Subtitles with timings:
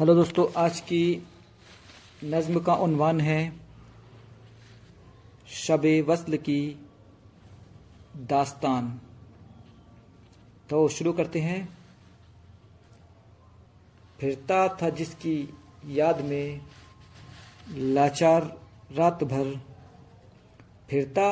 [0.00, 1.26] Hello दोस्तों, आज की
[2.24, 3.52] नज़्म का उन्वान है
[5.48, 6.80] शब वस्ल की
[8.16, 8.88] दास्तान।
[10.70, 11.78] तो शुरू करते हैं।
[14.20, 15.54] फिरता था जिसकी
[15.86, 16.60] याद में
[17.70, 18.60] लाचार
[18.92, 19.60] रात भर।
[20.90, 21.28] फिरता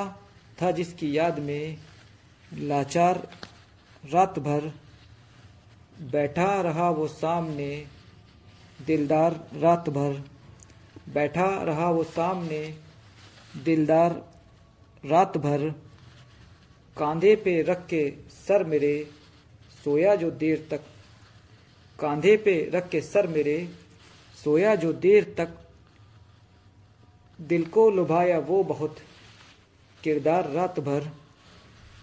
[0.63, 1.79] था जिसकी याद में
[2.53, 3.29] लाचार
[4.05, 4.73] रात भर।
[6.13, 8.02] बैठा रहा वो सामने
[8.87, 10.23] दिलदार रात भर
[11.09, 12.75] बैठा रहा वो सामने,
[13.65, 14.13] दिलदार
[15.05, 15.71] रात भर
[16.97, 19.09] कांधे पे रख के सर मेरे,
[19.85, 20.81] सोया जो देर तक,
[21.99, 23.69] कांधे पे रख के सर मेरे,
[24.45, 25.49] सोया जो देर तक,
[27.41, 28.97] दिल को लुभाया वो बहुत,
[30.03, 31.11] किरदार रात भर,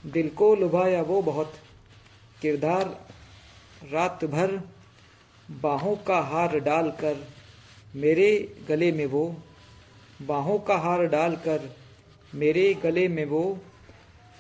[0.06, 1.54] दिल को लुभाया वो बहुत,
[2.42, 2.98] किरदार
[3.92, 4.62] रात भर
[5.50, 7.28] बाहों का हार डालकर
[7.96, 9.36] मेरे गले में वो,
[10.22, 11.76] बाहों का हार डालकर
[12.36, 13.60] मेरे गले में वो,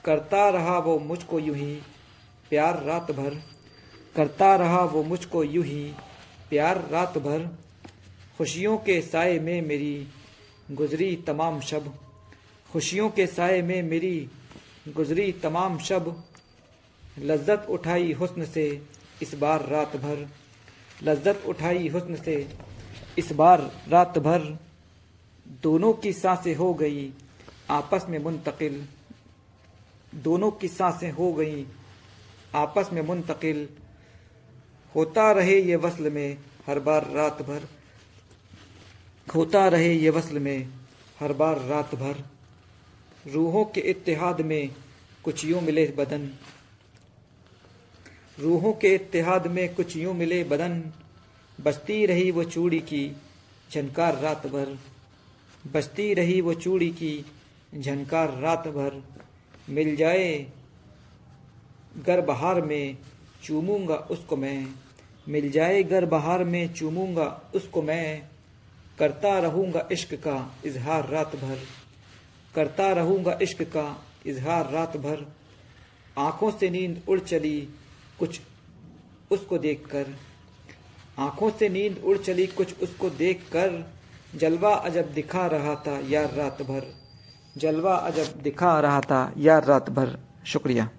[0.05, 1.75] करता रहा वो मुझको यूँ ही
[2.49, 3.35] प्यार रात भर
[4.15, 5.93] करता रहा वो मुझको यूँ ही
[6.49, 7.57] प्यार रात भर
[8.37, 10.07] खुशियों के साय में मेरी
[10.71, 11.95] गुजरी तमाम शब,
[12.71, 14.30] खुशियों के साय में मेरी
[14.87, 16.23] गुजरी तमाम शब,
[17.19, 18.81] लज्जत उठाई हुस्न से
[19.21, 20.27] इस बार रात भर
[21.03, 22.36] लज्जत उठाई हुस्न से,
[23.17, 24.58] इस बार रात भर
[25.64, 27.11] दोनों की साँसें हो गई
[27.69, 28.88] आपस में मुंतकिल।
[30.16, 31.66] दोनों की साँसें हो गई
[32.55, 33.67] आपस में मुंतकिल।
[34.95, 37.67] होता रहे ये वसल में हर बार रात भर।
[39.27, 40.70] होता रहे ये वसल में
[41.20, 42.23] हर बार रात भर।
[43.31, 44.70] रूहों के इत्तेहाद में
[45.23, 46.30] कुछ यूँ मिले बदन।
[48.40, 50.84] रूहों के इतिहाद में कुछ यूँ मिले बदन
[51.62, 53.16] बचती रही वो चूड़ी की
[53.73, 54.78] झनकार रात भर
[55.73, 57.26] बचती रही वो चूड़ी की
[57.80, 59.04] झनकार रात भर,
[59.70, 60.48] मिल जाए
[61.98, 62.98] गर बहार में
[63.44, 64.67] चूमूँगा उसको मैं,
[65.28, 68.23] मिल जाए गर बहार में चूमूँगा उसको मैं,
[68.99, 71.60] करता रहूँगा इश्क का इजहार रात भर,
[72.55, 75.26] करता रहूँगा इश्क का इजहार रात भर,
[76.17, 77.67] आँखों से नींद उड़ चली
[78.19, 78.41] कुछ
[79.31, 80.05] उसको देखकर।
[81.19, 83.93] आँखों से नींद उड़ चली, कुछ उसको देखकर।
[84.35, 86.93] जलवा अजब दिखा रहा था यार रात भर।
[87.57, 90.89] जलवा अजब दिखा रहा था यार रात भर। शुक्रिया।